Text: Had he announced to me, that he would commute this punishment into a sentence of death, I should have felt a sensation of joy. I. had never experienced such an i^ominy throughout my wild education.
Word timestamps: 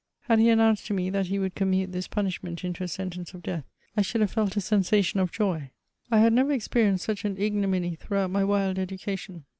Had 0.21 0.39
he 0.39 0.49
announced 0.49 0.87
to 0.87 0.95
me, 0.95 1.11
that 1.11 1.27
he 1.27 1.37
would 1.37 1.53
commute 1.53 1.91
this 1.91 2.07
punishment 2.07 2.63
into 2.63 2.83
a 2.83 2.87
sentence 2.87 3.35
of 3.35 3.43
death, 3.43 3.65
I 3.95 4.01
should 4.01 4.21
have 4.21 4.31
felt 4.31 4.57
a 4.57 4.61
sensation 4.61 5.19
of 5.19 5.31
joy. 5.31 5.69
I. 6.09 6.17
had 6.17 6.33
never 6.33 6.53
experienced 6.53 7.05
such 7.05 7.23
an 7.23 7.35
i^ominy 7.35 7.99
throughout 7.99 8.31
my 8.31 8.43
wild 8.43 8.79
education. 8.79 9.45